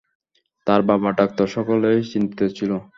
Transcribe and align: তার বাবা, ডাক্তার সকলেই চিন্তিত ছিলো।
তার 0.67 0.81
বাবা, 0.81 1.09
ডাক্তার 1.11 1.47
সকলেই 1.47 1.99
চিন্তিত 2.11 2.41
ছিলো। 2.57 2.77